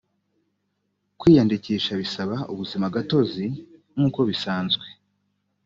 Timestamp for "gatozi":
2.95-3.45